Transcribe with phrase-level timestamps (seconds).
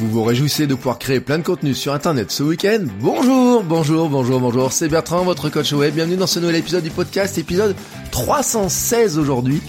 [0.00, 4.08] Vous vous réjouissez de pouvoir créer plein de contenu sur internet ce week-end Bonjour, bonjour,
[4.08, 5.92] bonjour, bonjour, c'est Bertrand, votre coach web.
[5.92, 7.74] Bienvenue dans ce nouvel épisode du podcast, épisode
[8.12, 9.60] 316 aujourd'hui.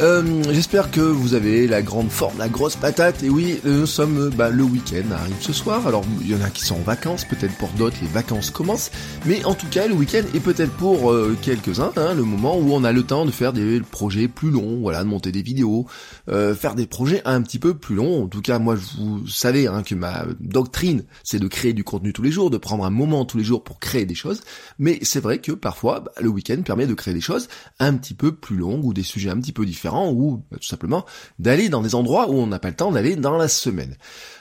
[0.00, 3.24] Euh, J'espère que vous avez la grande forme, la grosse patate.
[3.24, 5.86] Et oui, nous sommes bah, le week-end arrive ce soir.
[5.88, 8.92] Alors il y en a qui sont en vacances, peut-être pour d'autres les vacances commencent.
[9.26, 12.72] Mais en tout cas, le week-end est peut-être pour euh, quelques-uns hein, le moment où
[12.72, 15.86] on a le temps de faire des projets plus longs, voilà, de monter des vidéos,
[16.28, 18.24] euh, faire des projets un petit peu plus longs.
[18.24, 22.12] En tout cas, moi, vous savez hein, que ma doctrine, c'est de créer du contenu
[22.12, 24.42] tous les jours, de prendre un moment tous les jours pour créer des choses.
[24.78, 27.48] Mais c'est vrai que parfois, bah, le week-end permet de créer des choses
[27.80, 30.66] un petit peu plus longues ou des sujets un petit peu différents ou bah, tout
[30.66, 31.04] simplement
[31.38, 33.96] d'aller dans des endroits où on n'a pas le temps d'aller dans la semaine.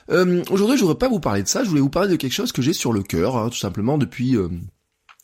[0.09, 2.33] Euh, Aujourd'hui, je voudrais pas vous parler de ça, je voulais vous parler de quelque
[2.33, 4.49] chose que j'ai sur le cœur, hein, tout simplement depuis euh,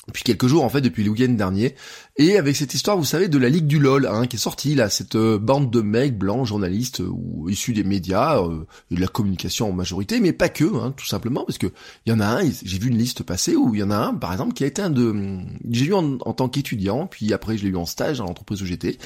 [0.07, 1.75] depuis quelques jours en fait, depuis le week-end dernier,
[2.15, 4.75] et avec cette histoire, vous savez, de la Ligue du LOL, hein, qui est sortie
[4.75, 8.95] là, cette euh, bande de mecs blancs, journalistes, euh, ou issus des médias, euh, et
[8.95, 11.67] de la communication en majorité, mais pas que, hein, tout simplement, parce que
[12.05, 13.95] il y en a un, j'ai vu une liste passer, où il y en a
[13.95, 15.39] un, par exemple, qui a été un de...
[15.71, 18.65] J'ai lu en, tant qu'étudiant, puis après je l'ai eu en stage dans l'entreprise où
[18.65, 18.99] j'étais,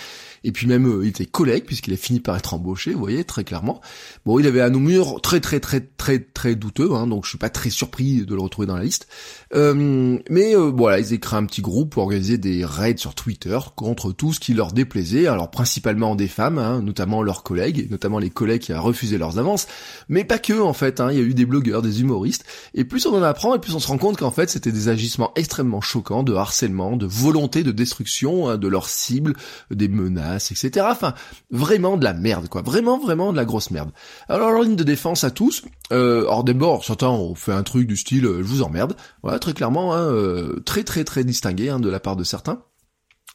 [0.44, 3.46] et puis même il était collègue, puisqu'il a fini par être embauché, vous voyez, très
[3.46, 3.80] clairement.
[4.26, 7.38] Bon, il avait un mur très très très très très douteux, hein, donc je suis
[7.38, 9.08] pas très surpris de le retrouver dans la liste.
[9.54, 14.14] mais bon, voilà, ils créé un petit groupe pour organiser des raids sur Twitter contre
[14.14, 18.30] tout ce qui leur déplaisait, alors principalement des femmes, hein, notamment leurs collègues, notamment les
[18.30, 19.68] collègues qui a refusé leurs avances,
[20.08, 22.86] mais pas que en fait, hein, il y a eu des blogueurs, des humoristes, et
[22.86, 25.34] plus on en apprend, et plus on se rend compte qu'en fait c'était des agissements
[25.36, 29.36] extrêmement choquants de harcèlement, de volonté de destruction hein, de leurs cibles,
[29.70, 30.86] des menaces, etc.
[30.90, 31.16] Enfin,
[31.52, 33.90] vraiment de la merde, quoi, vraiment, vraiment de la grosse merde.
[34.30, 37.88] Alors leur ligne de défense à tous, euh, hors d'abord, certains ont fait un truc
[37.88, 41.80] du style, euh, je vous emmerde, voilà, très clairement, hein, euh, très très distingué hein,
[41.80, 42.64] de la part de certains.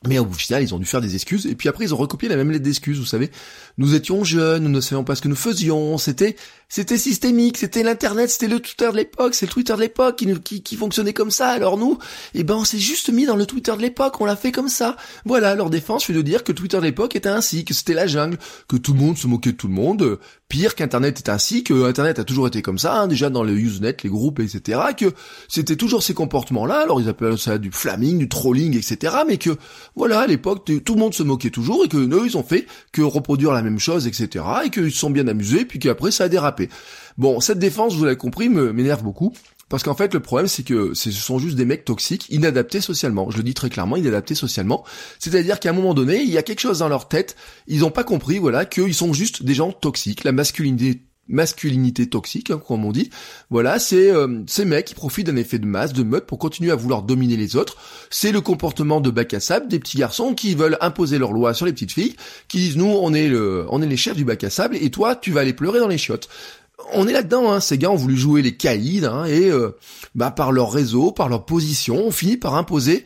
[0.07, 2.29] Mais au final, ils ont dû faire des excuses, et puis après, ils ont recopié
[2.29, 3.31] la même lettre d'excuses, vous savez.
[3.79, 6.37] Nous étions jeunes, nous ne savions pas ce que nous faisions, c'était,
[6.69, 10.41] c'était systémique, c'était l'internet, c'était le Twitter de l'époque, c'est le Twitter de l'époque qui,
[10.41, 11.99] qui, qui, fonctionnait comme ça, alors nous,
[12.35, 14.69] eh ben, on s'est juste mis dans le Twitter de l'époque, on l'a fait comme
[14.69, 14.97] ça.
[15.25, 18.07] Voilà, leur défense fait de dire que Twitter de l'époque était ainsi, que c'était la
[18.07, 18.39] jungle,
[18.69, 21.89] que tout le monde se moquait de tout le monde, pire qu'Internet est ainsi, que
[21.89, 25.13] Internet a toujours été comme ça, hein, déjà dans le Usenet, les groupes, etc., que
[25.49, 29.57] c'était toujours ces comportements-là, alors ils appellent ça du flaming, du trolling, etc., mais que,
[29.95, 32.67] voilà, à l'époque, tout le monde se moquait toujours, et que eux, ils ont fait
[32.93, 36.25] que reproduire la même chose, etc., et qu'ils se sont bien amusés, puis qu'après, ça
[36.25, 36.69] a dérapé.
[37.19, 39.33] Bon, cette défense, vous l'avez compris, m'énerve beaucoup,
[39.69, 43.31] parce qu'en fait, le problème, c'est que ce sont juste des mecs toxiques, inadaptés socialement.
[43.31, 44.85] Je le dis très clairement, inadaptés socialement.
[45.19, 47.37] C'est-à-dire qu'à un moment donné, il y a quelque chose dans leur tête,
[47.67, 50.25] ils n'ont pas compris, voilà, qu'ils sont juste des gens toxiques.
[50.25, 53.11] La masculinité masculinité toxique, hein, comme on dit.
[53.51, 56.71] Voilà, c'est euh, ces mecs qui profitent d'un effet de masse, de mode, pour continuer
[56.71, 57.77] à vouloir dominer les autres.
[58.11, 61.55] C'est le comportement de bac à sable des petits garçons qui veulent imposer leurs lois
[61.55, 62.17] sur les petites filles,
[62.49, 64.91] qui disent nous on est le, on est les chefs du bac à sable et
[64.91, 66.29] toi tu vas aller pleurer dans les chiottes
[66.93, 67.61] on est là-dedans, hein.
[67.61, 69.77] ces gars ont voulu jouer les caïds, hein, et euh,
[70.15, 73.05] bah, par leur réseau, par leur position, on finit par imposer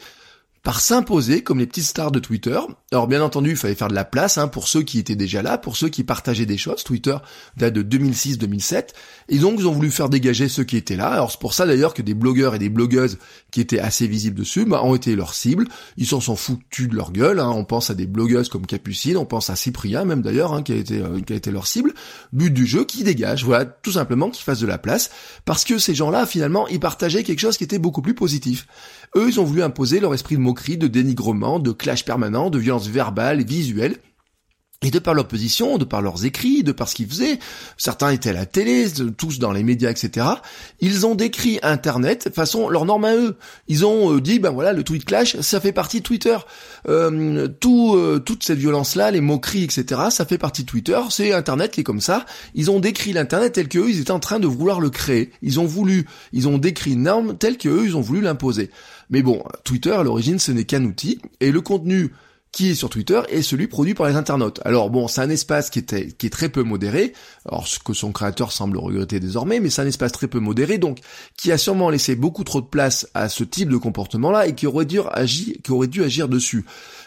[0.66, 2.58] par s'imposer comme les petites stars de Twitter.
[2.90, 5.40] Alors bien entendu, il fallait faire de la place hein, pour ceux qui étaient déjà
[5.40, 6.82] là, pour ceux qui partageaient des choses.
[6.82, 7.16] Twitter
[7.56, 8.88] date de 2006-2007,
[9.28, 11.06] et donc ils ont voulu faire dégager ceux qui étaient là.
[11.06, 13.18] Alors c'est pour ça d'ailleurs que des blogueurs et des blogueuses
[13.52, 15.68] qui étaient assez visibles dessus bah, ont été leurs cibles.
[15.98, 17.38] Ils s'en sont foutus de leur gueule.
[17.38, 17.52] Hein.
[17.54, 20.72] On pense à des blogueuses comme Capucine, on pense à Cyprien même d'ailleurs, hein, qui
[20.72, 21.94] a été euh, qui a leur cible.
[22.32, 23.44] But du jeu, qui dégage.
[23.44, 25.10] Voilà, tout simplement qu'ils fassent de la place,
[25.44, 28.66] parce que ces gens-là finalement ils partageaient quelque chose qui était beaucoup plus positif.
[29.14, 32.58] Eux, ils ont voulu imposer leur esprit de moquerie, de dénigrement, de clash permanent, de
[32.58, 33.96] violence verbale et visuelle.
[34.82, 37.38] Et de par leur position, de par leurs écrits, de par ce qu'ils faisaient,
[37.78, 38.86] certains étaient à la télé,
[39.16, 40.26] tous dans les médias, etc.
[40.80, 43.36] Ils ont décrit Internet façon leur norme à eux.
[43.68, 46.36] Ils ont euh, dit, ben voilà, le tweet clash, ça fait partie de Twitter.
[46.88, 51.00] Euh, tout, euh, toute cette violence-là, les moqueries, etc., ça fait partie de Twitter.
[51.08, 52.26] C'est Internet qui est comme ça.
[52.54, 55.32] Ils ont décrit l'Internet tel qu'eux, ils étaient en train de vouloir le créer.
[55.40, 58.70] Ils ont voulu, ils ont décrit une norme telle qu'eux, ils ont voulu l'imposer.
[59.10, 62.12] Mais bon, Twitter, à l'origine, ce n'est qu'un outil, et le contenu
[62.52, 64.60] qui est sur Twitter et celui produit par les internautes.
[64.64, 67.12] Alors bon, c'est un espace qui est très peu modéré,
[67.44, 70.78] alors ce que son créateur semble regretter désormais, mais c'est un espace très peu modéré,
[70.78, 71.00] donc
[71.36, 74.66] qui a sûrement laissé beaucoup trop de place à ce type de comportement-là et qui
[74.66, 76.64] aurait dû agir, qui aurait dû agir dessus.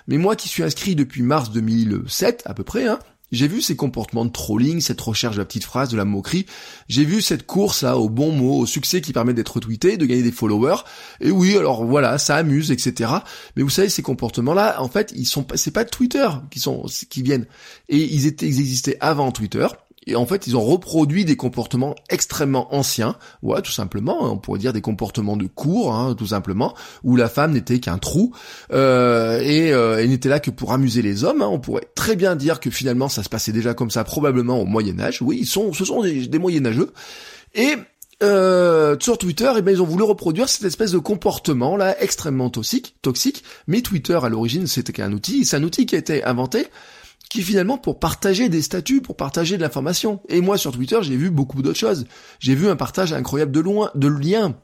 [0.07, 3.00] Mais moi qui suis inscrit depuis mars 2007 à peu près, hein,
[3.31, 6.46] j'ai vu ces comportements de trolling, cette recherche de la petite phrase, de la moquerie.
[6.88, 10.06] J'ai vu cette course là au bon mot, au succès qui permet d'être retweeté, de
[10.06, 10.84] gagner des followers.
[11.22, 13.12] Et oui, alors voilà, ça amuse, etc.
[13.56, 17.22] Mais vous savez, ces comportements-là, en fait, ils sont, c'est pas Twitter qui sont, qui
[17.22, 17.46] viennent.
[17.88, 19.68] Et ils étaient, ils existaient avant Twitter.
[20.07, 24.25] Et en fait, ils ont reproduit des comportements extrêmement anciens, ouais, tout simplement.
[24.25, 26.74] Hein, on pourrait dire des comportements de cours, hein, tout simplement,
[27.04, 28.34] où la femme n'était qu'un trou
[28.72, 31.42] euh, et euh, elle n'était là que pour amuser les hommes.
[31.42, 31.50] Hein.
[31.51, 34.66] On pourrait très bien dire que finalement, ça se passait déjà comme ça, probablement au
[34.66, 35.22] Moyen Âge.
[35.22, 36.92] Oui, ils sont, ce sont des, des Moyen Âgeux.
[37.56, 37.75] Et
[38.22, 42.50] euh, sur Twitter, eh ben, ils ont voulu reproduire cette espèce de comportement là extrêmement
[42.50, 43.44] toxique, toxique.
[43.68, 45.45] Mais Twitter, à l'origine, c'était qu'un outil.
[45.45, 46.68] C'est un outil qui a été inventé
[47.30, 50.21] qui finalement pour partager des statuts, pour partager de l'information.
[50.30, 52.06] Et moi sur Twitter, j'ai vu beaucoup d'autres choses.
[52.39, 54.56] J'ai vu un partage incroyable de loin, de liens,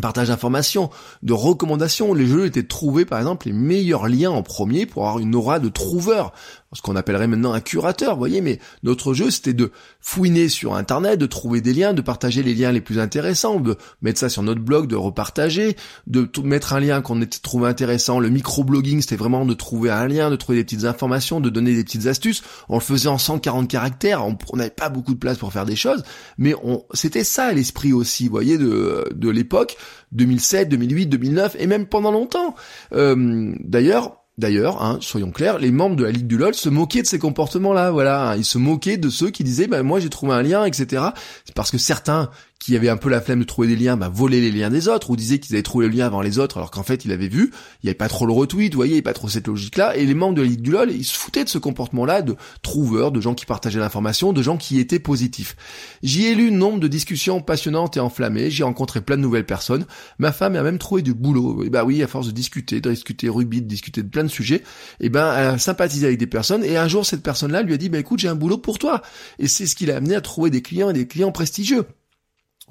[0.00, 0.90] partage d'informations,
[1.22, 2.14] de recommandations.
[2.14, 5.34] Les jeux étaient de trouver par exemple les meilleurs liens en premier pour avoir une
[5.34, 6.32] aura de trouveur
[6.72, 10.74] ce qu'on appellerait maintenant un curateur, vous voyez, mais notre jeu c'était de fouiner sur
[10.74, 14.28] internet, de trouver des liens, de partager les liens les plus intéressants, de mettre ça
[14.28, 18.20] sur notre blog, de repartager, de mettre un lien qu'on était trouvé intéressant.
[18.20, 21.74] Le microblogging c'était vraiment de trouver un lien, de trouver des petites informations, de donner
[21.74, 22.42] des petites astuces.
[22.68, 25.76] On le faisait en 140 caractères, on n'avait pas beaucoup de place pour faire des
[25.76, 26.04] choses,
[26.38, 26.54] mais
[26.94, 29.69] c'était ça l'esprit aussi, vous voyez, de, de l'époque
[30.12, 32.54] 2007, 2008, 2009 et même pendant longtemps.
[32.92, 37.02] Euh, D'ailleurs, D'ailleurs, hein, soyons clairs, les membres de la Ligue du LOL se moquaient
[37.02, 38.30] de ces comportements-là, voilà.
[38.30, 38.36] Hein.
[38.36, 41.08] ils se moquaient de ceux qui disaient, bah, moi j'ai trouvé un lien, etc.
[41.44, 42.30] C'est parce que certains
[42.60, 44.86] qui avait un peu la flemme de trouver des liens, bah, voler les liens des
[44.86, 47.10] autres, ou disait qu'ils avaient trouvé le lien avant les autres, alors qu'en fait, il
[47.10, 47.50] avait vu,
[47.82, 49.48] il n'y avait pas trop le retweet, vous voyez, il n'y avait pas trop cette
[49.48, 52.20] logique-là, et les membres de la Ligue du LoL, ils se foutaient de ce comportement-là,
[52.20, 55.56] de trouveurs, de gens qui partageaient l'information, de gens qui étaient positifs.
[56.02, 59.86] J'y ai lu nombre de discussions passionnantes et enflammées, j'ai rencontré plein de nouvelles personnes,
[60.18, 62.90] ma femme a même trouvé du boulot, et bah oui, à force de discuter, de
[62.90, 64.62] discuter rugby, de discuter de plein de sujets,
[65.00, 67.78] et ben, elle a sympathisé avec des personnes, et un jour, cette personne-là lui a
[67.78, 69.00] dit, bah écoute, j'ai un boulot pour toi,
[69.38, 71.86] et c'est ce qui l'a amené à trouver des clients et des clients prestigieux.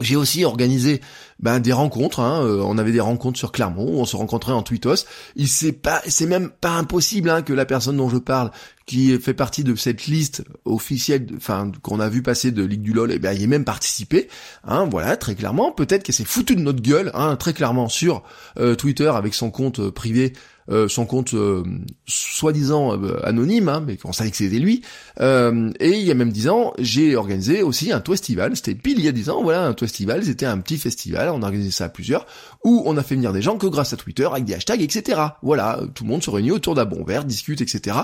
[0.02, 1.02] J'ai aussi organisé
[1.40, 2.20] ben, des rencontres.
[2.20, 5.06] Hein, euh, on avait des rencontres sur Clermont, on se rencontrait en tweetos.
[5.36, 8.52] Il c'est pas, c'est même pas impossible hein, que la personne dont je parle,
[8.86, 12.94] qui fait partie de cette liste officielle, enfin qu'on a vu passer de Ligue du
[12.94, 14.28] LOL, eh ben, y ait même participé.
[14.64, 15.72] Hein, voilà, très clairement.
[15.72, 18.24] Peut-être qu'elle s'est foutue de notre gueule, hein, très clairement sur
[18.58, 20.34] euh, Twitter avec son compte euh, privé
[20.70, 21.64] euh, son compte euh,
[22.06, 24.84] soi-disant euh, anonyme, hein, mais on savait que c'était lui.
[25.20, 28.56] et il y a même dix ans, j'ai organisé aussi un festival.
[28.56, 30.24] C'était pile il y a dix ans, voilà, un festival.
[30.24, 32.26] C'était un petit festival, on a organisé ça à plusieurs,
[32.64, 35.22] où on a fait venir des gens que grâce à Twitter, avec des hashtags, etc.
[35.42, 37.98] Voilà, tout le monde se réunit autour d'un bon verre, discute, etc.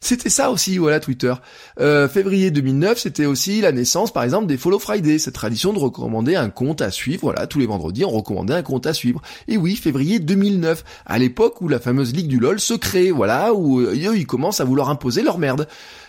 [0.00, 1.34] C'était ça aussi, voilà, Twitter.
[1.78, 6.36] février 2009, c'était aussi la naissance, par exemple, des Follow Friday, cette tradition de recommander
[6.36, 7.22] un compte à suivre.
[7.22, 9.20] Voilà, tous les vendredis, on recommandait un compte à suivre.
[9.48, 13.52] Et oui, février 2009, à l'époque où la fameuse ligue du LOL se crée, voilà,
[13.54, 15.68] où eux, ils commencent à vouloir imposer leur merde.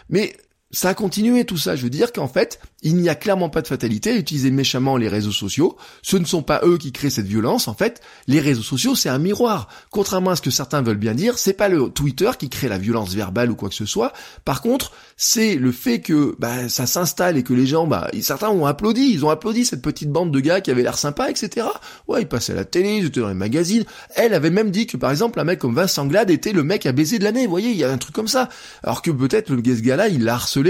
[0.10, 0.36] Mais
[0.74, 1.76] ça a continué tout ça.
[1.76, 4.98] Je veux dire qu'en fait, il n'y a clairement pas de fatalité à utiliser méchamment
[4.98, 5.78] les réseaux sociaux.
[6.02, 7.68] Ce ne sont pas eux qui créent cette violence.
[7.68, 9.70] En fait, les réseaux sociaux, c'est un miroir.
[9.92, 12.80] Contrairement à ce que certains veulent bien dire, c'est pas le Twitter qui crée la
[12.80, 14.14] violence verbale ou quoi que ce soit.
[14.46, 18.50] Par contre, c'est le fait que bah, ça s'installe et que les gens, bah, certains
[18.50, 19.12] ont applaudi.
[19.14, 21.68] Ils ont applaudi cette petite bande de gars qui avaient l'air sympa, etc.
[22.08, 23.86] Ouais, ils passaient à la télé, ils étaient dans les magazines.
[24.16, 26.88] Elle avait même dit que par exemple, un mec comme Vincent Glade était le mec
[26.88, 27.46] à baiser de l'année.
[27.46, 28.50] Vous voyez, il y a un truc comme ça.
[28.82, 30.63] Alors que peut-être le gars-là, il l'a harcelé,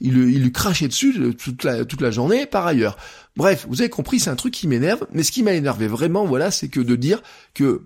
[0.00, 2.96] il, il lui crachait dessus euh, toute la, toute la journée par ailleurs.
[3.36, 6.24] Bref, vous avez compris, c'est un truc qui m'énerve, mais ce qui m'a énervé vraiment,
[6.24, 7.22] voilà, c'est que de dire
[7.54, 7.82] que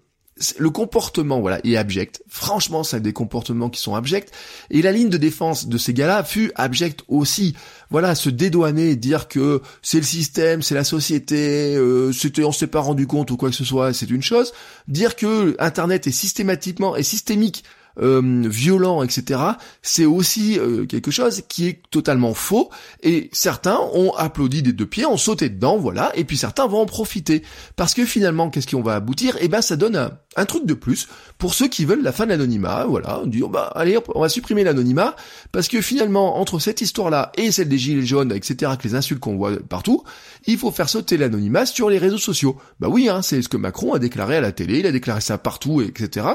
[0.59, 2.23] le comportement voilà est abject.
[2.29, 4.31] Franchement, c'est des comportements qui sont abjects
[4.71, 7.55] et la ligne de défense de ces gars-là fut abjecte aussi.
[7.91, 12.67] Voilà, se dédouaner, dire que c'est le système, c'est la société, euh, c'était on s'est
[12.67, 14.53] pas rendu compte ou quoi que ce soit, c'est une chose.
[14.89, 17.65] Dire que internet est systématiquement et systémique
[18.01, 19.41] euh, violent, etc.,
[19.83, 22.71] c'est aussi euh, quelque chose qui est totalement faux.
[23.03, 26.13] Et certains ont applaudi des deux pieds, ont sauté dedans, voilà.
[26.17, 27.43] Et puis certains vont en profiter
[27.77, 29.37] parce que finalement, qu'est-ce qu'on va aboutir?
[29.41, 31.09] Eh ben, ça donne un, truc de plus
[31.39, 32.85] pour ceux qui veulent la fin de l'anonymat.
[32.87, 35.15] Voilà, oh, bah allez, on va supprimer l'anonymat
[35.53, 39.21] parce que finalement, entre cette histoire-là et celle des gilets jaunes, etc., que les insultes
[39.21, 40.03] qu'on voit partout,
[40.47, 42.57] il faut faire sauter l'anonymat sur les réseaux sociaux.
[42.81, 45.21] Bah oui, hein, c'est ce que Macron a déclaré à la télé, il a déclaré
[45.21, 46.27] ça partout, etc.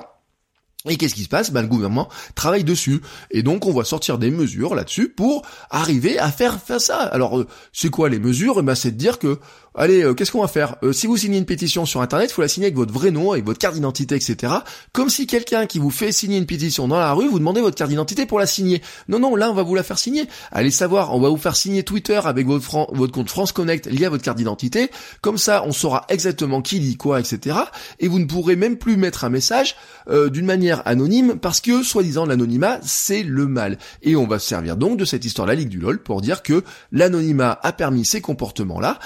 [0.88, 1.51] Et qu'est-ce qui se passe?
[1.51, 3.01] Ben, Le gouvernement travaille dessus.
[3.31, 7.00] Et donc on va sortir des mesures là-dessus pour arriver à faire, ça.
[7.00, 8.63] Alors euh, c'est quoi les mesures?
[8.63, 9.39] Ben, C'est de dire que
[9.75, 10.75] allez, euh, qu'est-ce qu'on va faire?
[10.83, 13.31] Euh, Si vous signez une pétition sur Internet, faut la signer avec votre vrai nom,
[13.31, 14.53] avec votre carte d'identité, etc.
[14.93, 17.75] Comme si quelqu'un qui vous fait signer une pétition dans la rue, vous demandez votre
[17.75, 18.81] carte d'identité pour la signer.
[19.07, 20.27] Non, non, là, on va vous la faire signer.
[20.51, 22.67] Allez savoir, on va vous faire signer Twitter avec votre,
[23.11, 24.89] compte France Connect lié à votre carte d'identité.
[25.21, 27.57] Comme ça, on saura exactement qui dit quoi, etc.
[27.99, 29.75] Et vous ne pourrez même plus mettre un message
[30.09, 33.77] euh, d'une manière anonyme parce que, soi-disant, l'anonymat, c'est le mal.
[34.01, 36.21] Et on va se servir donc de cette histoire de la Ligue du LOL pour
[36.21, 38.99] dire que l'anonymat a permis ces comportements-là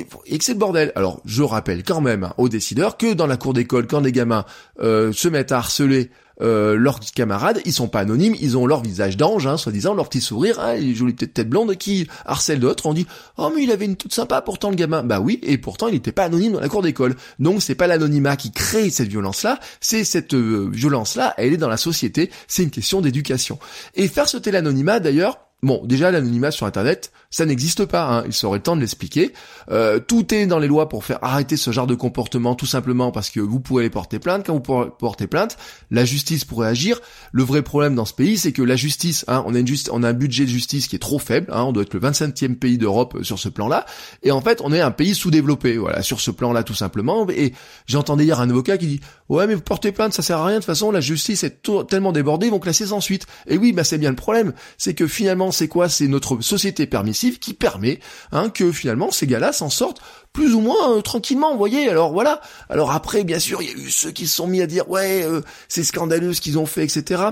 [0.00, 0.92] que c'est le bordel.
[0.94, 4.44] Alors, je rappelle quand même aux décideurs que dans la cour d'école, quand des gamins
[4.80, 8.82] euh, se mettent à harceler euh, leurs camarades, ils sont pas anonymes, ils ont leur
[8.82, 12.60] visage d'ange, hein, soi-disant, leur petit sourire, hein, les jolies petites têtes blondes qui harcèlent
[12.60, 12.86] d'autres.
[12.86, 13.06] On dit
[13.36, 15.02] oh mais il avait une toute sympa pourtant le gamin.
[15.02, 17.14] Bah oui, et pourtant il n'était pas anonyme dans la cour d'école.
[17.38, 21.68] Donc c'est pas l'anonymat qui crée cette violence-là, c'est cette euh, violence-là, elle est dans
[21.68, 22.30] la société.
[22.48, 23.58] C'est une question d'éducation.
[23.94, 28.04] Et faire sauter l'anonymat d'ailleurs Bon, déjà l'anonymat sur Internet, ça n'existe pas.
[28.04, 28.24] Hein.
[28.26, 29.32] Il serait temps de l'expliquer.
[29.70, 33.10] Euh, tout est dans les lois pour faire arrêter ce genre de comportement, tout simplement
[33.10, 34.46] parce que vous pouvez porter plainte.
[34.46, 35.56] Quand vous portez plainte,
[35.90, 37.00] la justice pourrait agir.
[37.32, 40.02] Le vrai problème dans ce pays, c'est que la justice, hein, on a une on
[40.02, 41.48] a un budget de justice qui est trop faible.
[41.50, 43.86] Hein, on doit être le 25e pays d'Europe sur ce plan-là,
[44.22, 45.78] et en fait, on est un pays sous-développé.
[45.78, 47.26] Voilà, sur ce plan-là, tout simplement.
[47.30, 47.54] Et
[47.86, 50.56] j'entendais hier un avocat qui dit ouais, mais vous portez plainte, ça sert à rien.
[50.56, 53.26] De toute façon, la justice est tellement débordée, ils vont classer sans suite.
[53.46, 55.88] Et oui, bah c'est bien le problème, c'est que finalement c'est quoi?
[55.88, 58.00] C'est notre société permissive qui permet
[58.32, 60.00] hein, que finalement ces gars-là s'en sortent
[60.32, 61.88] plus ou moins euh, tranquillement, vous voyez.
[61.88, 62.40] Alors voilà.
[62.68, 64.88] Alors après, bien sûr, il y a eu ceux qui se sont mis à dire
[64.90, 67.22] ouais, euh, c'est scandaleux ce qu'ils ont fait, etc.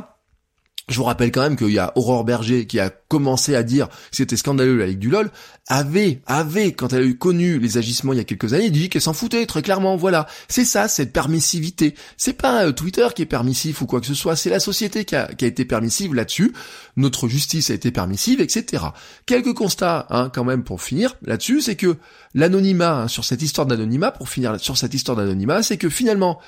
[0.91, 3.89] Je vous rappelle quand même qu'il y a Aurore Berger qui a commencé à dire
[3.89, 5.31] que c'était scandaleux la Ligue du LOL,
[5.69, 8.89] avait, avait, quand elle a eu connu les agissements il y a quelques années, dit
[8.89, 10.27] qu'elle s'en foutait très clairement, voilà.
[10.49, 11.95] C'est ça, cette permissivité.
[12.17, 15.05] C'est pas euh, Twitter qui est permissif ou quoi que ce soit, c'est la société
[15.05, 16.53] qui a, qui a été permissive là-dessus,
[16.97, 18.87] notre justice a été permissive, etc.
[19.27, 21.99] Quelques constats, hein, quand même, pour finir là-dessus, c'est que
[22.35, 26.41] l'anonymat, hein, sur cette histoire d'anonymat, pour finir sur cette histoire d'anonymat, c'est que finalement,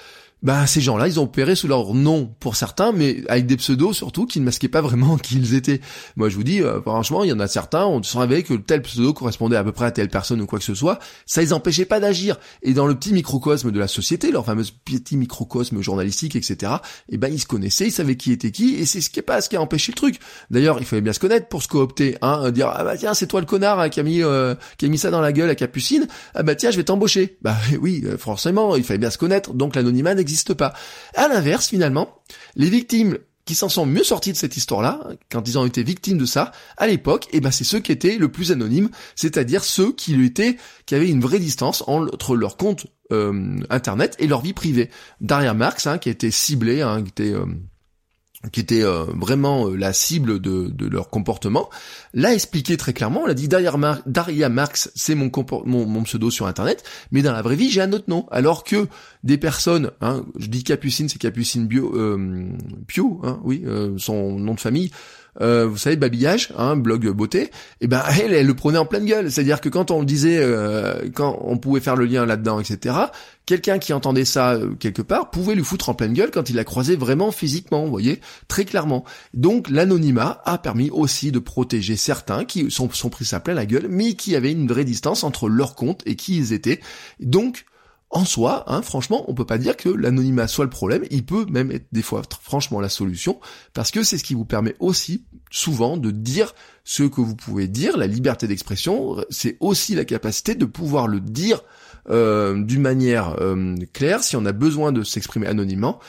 [0.43, 3.93] bah ces gens-là, ils ont opéré sous leur nom pour certains, mais avec des pseudos
[3.93, 5.81] surtout qui ne masquaient pas vraiment qui ils étaient.
[6.17, 8.83] Moi je vous dis, euh, franchement, il y en a certains, on savait que tel
[8.83, 11.53] pseudo correspondait à peu près à telle personne ou quoi que ce soit, ça les
[11.53, 12.39] empêchait pas d'agir.
[12.63, 16.73] Et dans le petit microcosme de la société, leur fameux petit microcosme journalistique, etc.,
[17.09, 19.21] et eh ben ils se connaissaient, ils savaient qui était qui, et c'est ce qui
[19.21, 20.19] est pas ce qui a empêché le truc.
[20.51, 23.27] D'ailleurs, il fallait bien se connaître pour se coopter, hein, dire ah bah tiens c'est
[23.27, 25.51] toi le connard hein, qui a mis euh, qui a mis ça dans la gueule
[25.51, 27.39] à Capucine, ah bah tiens je vais t'embaucher.
[27.43, 30.73] Bah oui, euh, forcément, il fallait bien se connaître, donc l'anonymat n'existe pas.
[31.15, 32.23] À l'inverse, finalement,
[32.57, 36.19] les victimes qui s'en sont mieux sortis de cette histoire-là, quand ils ont été victimes
[36.19, 39.93] de ça, à l'époque, eh ben c'est ceux qui étaient le plus anonymes, c'est-à-dire ceux
[39.93, 44.53] qui étaient, qui avaient une vraie distance entre leur compte euh, internet et leur vie
[44.53, 44.91] privée.
[45.21, 47.47] Daria Marx, hein, qui a été ciblée, hein, qui était euh,
[48.51, 51.71] qui était euh, vraiment euh, la cible de, leur comportement,
[52.13, 53.25] l'a expliqué très clairement.
[53.25, 55.31] Elle a dit Daria, Marx, c'est mon,
[56.05, 56.83] pseudo sur Internet,
[57.13, 58.27] mais dans la vraie vie, j'ai un autre nom.
[58.31, 58.89] Alors que
[59.23, 62.49] des personnes, hein, je dis Capucine, c'est Capucine Bio, euh,
[62.89, 63.65] Pio, hein, oui,
[63.99, 64.91] son nom de famille,
[65.41, 67.51] euh, vous savez, Babillage, hein, blog beauté, et
[67.83, 69.31] eh ben elle, elle le prenait en pleine gueule.
[69.31, 72.97] C'est-à-dire que quand on disait, euh, quand on pouvait faire le lien là-dedans, etc.,
[73.47, 76.57] quelqu'un qui entendait ça euh, quelque part pouvait lui foutre en pleine gueule quand il
[76.57, 79.05] la croisait vraiment physiquement, vous voyez, très clairement.
[79.33, 83.67] Donc l'anonymat a permis aussi de protéger certains qui sont, sont pris ça plein la
[83.67, 86.81] gueule, mais qui avaient une vraie distance entre leur compte et qui ils étaient.
[87.21, 87.65] Donc
[88.12, 91.47] en soi, hein, franchement, on peut pas dire que l'anonymat soit le problème, il peut
[91.50, 93.40] même être des fois franchement la solution,
[93.73, 96.54] parce que c'est ce qui vous permet aussi souvent de dire
[96.85, 101.21] ce que vous pouvez dire, la liberté d'expression, c'est aussi la capacité de pouvoir le
[101.21, 101.62] dire
[102.11, 104.23] euh, d'une manière euh, claire.
[104.23, 106.00] Si on a besoin de s'exprimer anonymement,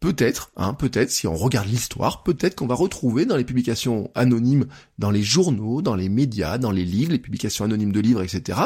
[0.00, 4.66] Peut-être, hein, peut-être, si on regarde l'histoire, peut-être qu'on va retrouver dans les publications anonymes,
[5.00, 8.60] dans les journaux, dans les médias, dans les livres, les publications anonymes de livres, etc.,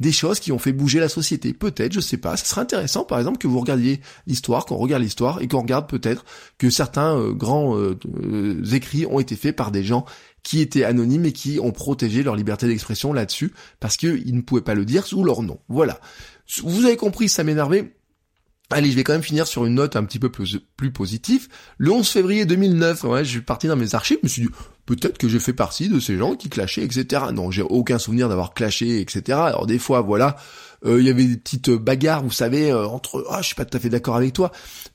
[0.00, 1.52] des choses qui ont fait bouger la société.
[1.52, 2.38] Peut-être, je sais pas.
[2.38, 5.86] Ce serait intéressant, par exemple, que vous regardiez l'histoire, qu'on regarde l'histoire, et qu'on regarde
[5.86, 6.24] peut-être
[6.56, 7.98] que certains euh, grands euh,
[8.72, 10.06] écrits ont été faits par des gens
[10.42, 14.62] qui étaient anonymes et qui ont protégé leur liberté d'expression là-dessus, parce qu'ils ne pouvaient
[14.62, 15.58] pas le dire sous leur nom.
[15.68, 16.00] Voilà.
[16.64, 17.92] Vous avez compris, ça m'énervait
[18.72, 21.48] Allez, je vais quand même finir sur une note un petit peu plus, plus positive.
[21.78, 24.48] Le 11 février 2009, ouais, je suis parti dans mes archives, je me suis dit,
[24.86, 27.24] peut-être que j'ai fait partie de ces gens qui clashaient, etc.
[27.32, 29.38] Non, j'ai aucun souvenir d'avoir clashé, etc.
[29.38, 30.36] Alors des fois, voilà,
[30.84, 33.76] il y avait des petites bagarres, vous savez, euh, entre ah je suis pas tout
[33.76, 34.50] à fait d'accord avec toi.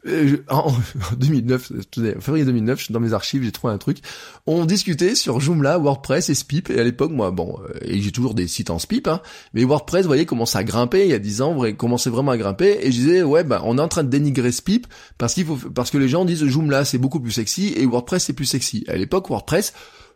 [0.08, 0.74] Euh, en,
[1.18, 1.72] 2009,
[2.20, 4.00] février 2009, je suis dans mes archives, j'ai trouvé un truc.
[4.48, 6.70] On discutait sur Joomla, WordPress et Spip.
[6.70, 9.22] Et à l'époque, moi, bon, et j'ai toujours des sites en Spip, hein,
[9.54, 12.38] mais WordPress, vous voyez, commençait à grimper il y a 10 ans, commençait vraiment à
[12.38, 12.80] grimper.
[12.82, 14.88] Et je disais, ouais, bah, on est en train de dénigrer Spip
[15.18, 18.26] parce qu'il faut, parce que les gens disent Joomla c'est beaucoup plus sexy et WordPress
[18.26, 18.84] c'est plus sexy.
[18.88, 19.74] À l'époque, WordPress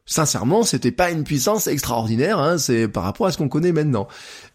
[0.10, 4.08] sincèrement, c'était pas une puissance extraordinaire, hein, c'est par rapport à ce qu'on connaît maintenant.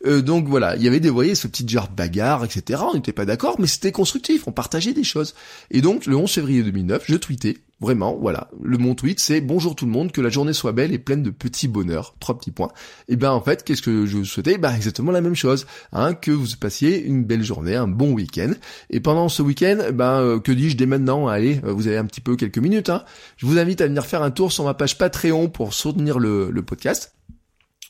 [0.05, 2.83] Euh, donc voilà, il y avait des, vous voyez, ce petit genre de bagarre, etc.
[2.91, 5.35] On n'était pas d'accord, mais c'était constructif, on partageait des choses.
[5.71, 9.77] Et donc, le 11 février 2009, je tweetais, vraiment, voilà, le mon tweet, c'est bonjour
[9.77, 12.51] tout le monde, que la journée soit belle et pleine de petits bonheurs, trois petits
[12.51, 12.71] points.
[13.09, 14.57] Et ben en fait, qu'est-ce que je souhaitais?
[14.57, 18.53] Bah exactement la même chose, hein, que vous passiez une belle journée, un bon week-end.
[18.89, 21.29] Et pendant ce week-end, ben que dis-je dès maintenant?
[21.29, 22.89] Allez, euh, vous avez un petit peu quelques minutes.
[22.89, 23.05] Hein.
[23.37, 26.63] Je vous invite à venir faire un tour sur ma page Patreon pour soutenir le
[26.63, 27.14] podcast.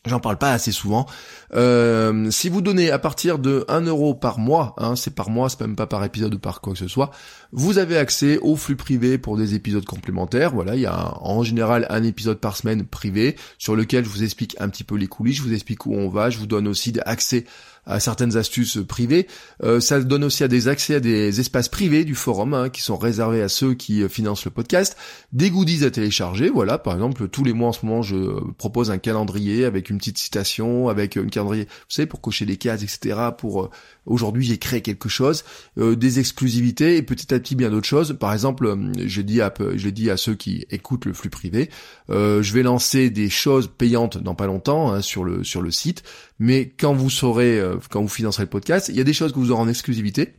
[0.07, 1.07] J'en parle pas assez souvent.
[1.55, 5.49] Euh, si vous donnez à partir de 1 euro par mois, hein, c'est par mois,
[5.49, 7.11] c'est même pas par épisode ou par quoi que ce soit,
[7.53, 10.53] vous avez accès au flux privé pour des épisodes complémentaires.
[10.53, 14.23] Voilà, il y a en général un épisode par semaine privé sur lequel je vous
[14.23, 16.69] explique un petit peu les coulisses, je vous explique où on va, je vous donne
[16.69, 17.47] aussi accès
[17.87, 19.27] à certaines astuces privées.
[19.63, 22.83] Euh, ça donne aussi à des accès à des espaces privés du forum hein, qui
[22.83, 24.97] sont réservés à ceux qui euh, financent le podcast.
[25.33, 26.49] Des goodies à télécharger.
[26.49, 29.99] Voilà, par exemple, tous les mois en ce moment, je propose un calendrier avec une
[29.99, 33.19] petite citation, avec un calendrier, vous savez, pour cocher des cases, etc.
[33.37, 33.71] Pour euh,
[34.07, 35.45] aujourd'hui, j'ai créé quelque chose,
[35.77, 38.17] des exclusivités et petit à petit bien d'autres choses.
[38.19, 41.71] Par exemple, je dis à, dit à ceux qui écoutent le flux privé,
[42.09, 46.03] je vais lancer des choses payantes dans pas longtemps hein, sur le sur le site.
[46.39, 49.33] Mais quand vous saurez euh, quand vous financerez le podcast, il y a des choses
[49.33, 50.35] que vous aurez en exclusivité.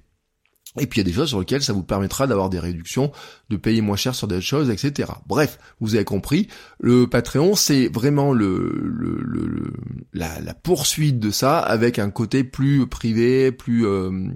[0.78, 3.14] Et puis il y a des choses sur lesquelles ça vous permettra d'avoir des réductions,
[3.50, 5.10] de payer moins cher sur des choses, etc.
[5.26, 6.50] Bref, vous avez compris,
[6.82, 14.28] le Patreon c'est vraiment la, poursuite de ça avec un côté plus privé, plus euh,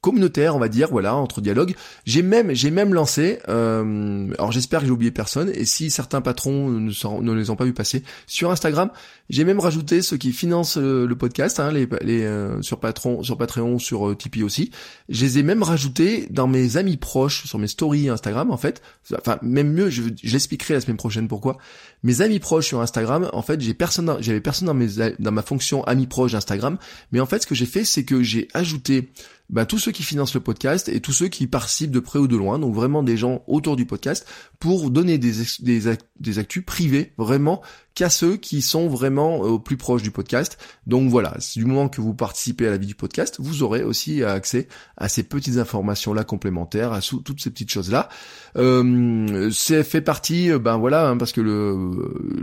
[0.00, 1.74] communautaire, on va dire, voilà, entre dialogues.
[2.04, 6.20] J'ai même, j'ai même lancé, euh, alors j'espère que j'ai oublié personne, et si certains
[6.20, 8.90] patrons ne, les ont pas vu passer, sur Instagram,
[9.28, 14.08] j'ai même rajouté ceux qui financent le, podcast, hein, les, les euh, sur Patreon, sur
[14.08, 14.70] euh, Tipeee aussi.
[15.08, 18.82] Je les ai même rajoutés dans mes amis proches, sur mes stories Instagram, en fait.
[19.16, 21.58] Enfin, même mieux, je, je l'expliquerai la semaine prochaine pourquoi.
[22.04, 24.88] Mes amis proches sur Instagram, en fait, j'ai personne, j'avais personne dans mes,
[25.18, 26.78] dans ma fonction amis proches d'Instagram,
[27.10, 29.10] mais en fait, ce que j'ai fait, c'est que j'ai ajouté
[29.50, 32.28] bah, tous ceux qui financent le podcast et tous ceux qui participent de près ou
[32.28, 34.26] de loin, donc vraiment des gens autour du podcast,
[34.58, 37.62] pour donner des, des, des actus privés, vraiment
[37.94, 40.56] qu'à ceux qui sont vraiment euh, au plus proche du podcast.
[40.86, 44.22] Donc voilà, du moment que vous participez à la vie du podcast, vous aurez aussi
[44.22, 48.08] accès à ces petites informations-là complémentaires, à toutes ces petites choses-là.
[48.56, 51.76] Euh, c'est fait partie, euh, ben voilà, hein, parce que le,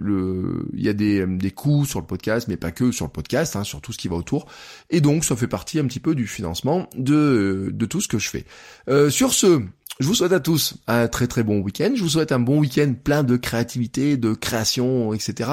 [0.02, 3.12] le, il y a des, des coûts sur le podcast, mais pas que sur le
[3.12, 4.48] podcast, hein, sur tout ce qui va autour.
[4.90, 8.20] Et donc ça fait partie un petit peu du financement de, de tout ce que
[8.20, 8.46] je fais.
[8.90, 9.62] Euh, sur ce,
[10.02, 11.92] je vous souhaite à tous un très très bon week-end.
[11.96, 15.52] Je vous souhaite un bon week-end plein de créativité, de création, etc.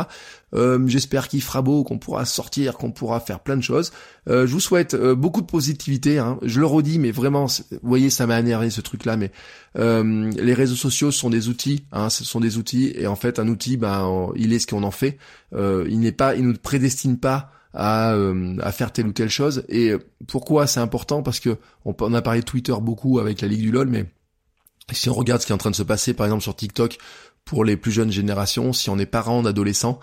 [0.55, 3.93] Euh, J'espère qu'il fera beau, qu'on pourra sortir, qu'on pourra faire plein de choses.
[4.29, 6.19] Euh, je vous souhaite euh, beaucoup de positivité.
[6.19, 6.41] Hein.
[6.43, 9.17] Je le redis, mais vraiment, vous voyez, ça m'a énervé ce truc-là.
[9.17, 9.31] Mais
[9.79, 11.85] euh, les réseaux sociaux sont des outils.
[11.93, 14.83] Hein, ce sont des outils, et en fait, un outil, ben, il est ce qu'on
[14.83, 15.19] en fait.
[15.53, 18.15] il n'est pas, il nous prédestine pas à,
[18.61, 19.65] à, faire telle ou telle chose.
[19.69, 19.95] Et
[20.27, 21.23] pourquoi c'est important?
[21.23, 24.07] Parce que on, a parlé de Twitter beaucoup avec la Ligue du LOL, mais
[24.93, 26.99] si on regarde ce qui est en train de se passer, par exemple sur TikTok,
[27.45, 30.01] pour les plus jeunes générations, si on est parent d'adolescents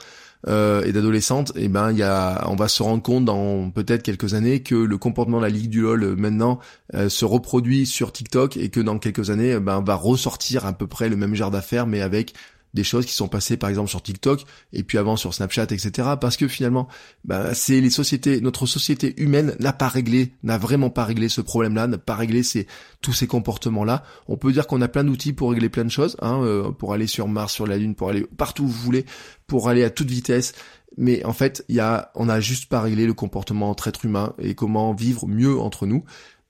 [0.48, 4.04] euh, et d'adolescentes, eh ben il y a, on va se rendre compte dans peut-être
[4.04, 6.60] quelques années que le comportement de la ligue du lol euh, maintenant
[6.96, 10.74] euh, se reproduit sur TikTok et que dans quelques années, eh ben va ressortir à
[10.74, 12.34] peu près le même genre d'affaires, mais avec
[12.74, 16.10] des choses qui sont passées par exemple sur TikTok et puis avant sur Snapchat, etc.
[16.20, 16.88] Parce que finalement,
[17.26, 21.42] bah, c'est les sociétés, notre société humaine n'a pas réglé, n'a vraiment pas réglé ce
[21.42, 22.68] problème-là, n'a pas réglé ces,
[23.02, 24.04] tous ces comportements-là.
[24.28, 26.94] On peut dire qu'on a plein d'outils pour régler plein de choses, hein, euh, pour
[26.94, 29.06] aller sur Mars, sur la Lune, pour aller partout où vous voulez,
[29.48, 30.54] pour aller à toute vitesse.
[30.98, 34.34] Mais en fait, y a, on n'a juste pas réglé le comportement entre êtres humains
[34.40, 36.04] et comment vivre mieux entre nous.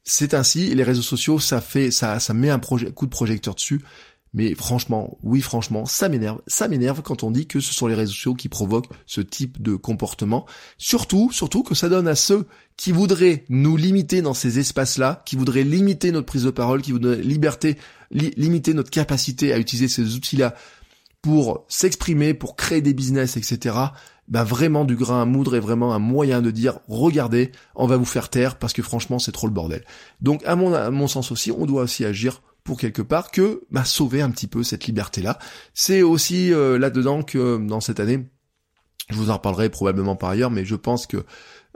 [0.04, 3.54] C'est ainsi, et les réseaux sociaux, ça fait, ça, ça met un coup de projecteur
[3.54, 3.82] dessus.
[4.34, 6.40] Mais franchement, oui, franchement, ça m'énerve.
[6.46, 9.62] Ça m'énerve quand on dit que ce sont les réseaux sociaux qui provoquent ce type
[9.62, 10.46] de comportement.
[10.78, 12.46] Surtout, surtout que ça donne à ceux
[12.78, 16.92] qui voudraient nous limiter dans ces espaces-là, qui voudraient limiter notre prise de parole, qui
[16.92, 17.78] voudraient liberté,
[18.12, 20.56] limiter notre capacité à utiliser ces outils-là
[21.22, 23.76] pour s'exprimer, pour créer des business, etc.
[24.28, 27.98] Bah vraiment du grain à moudre est vraiment un moyen de dire regardez, on va
[27.98, 29.84] vous faire taire parce que franchement c'est trop le bordel.
[30.22, 33.64] Donc à mon, à mon sens aussi, on doit aussi agir pour quelque part que
[33.72, 35.40] bah, sauver un petit peu cette liberté-là.
[35.74, 38.30] C'est aussi euh, là-dedans que dans cette année,
[39.10, 41.24] je vous en reparlerai probablement par ailleurs, mais je pense que euh,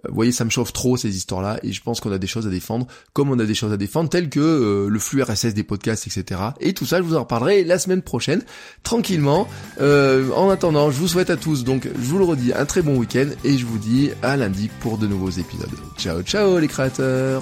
[0.08, 2.46] vous voyez, ça me chauffe trop ces histoires-là, et je pense qu'on a des choses
[2.46, 5.56] à défendre, comme on a des choses à défendre, telles que euh, le flux RSS
[5.56, 6.40] des podcasts, etc.
[6.60, 8.44] Et tout ça, je vous en reparlerai la semaine prochaine,
[8.84, 9.48] tranquillement.
[9.80, 12.98] en attendant, je vous souhaite à tous, donc je vous le redis, un très bon
[12.98, 15.74] week-end, et je vous dis à lundi pour de nouveaux épisodes.
[15.98, 17.42] Ciao, ciao les créateurs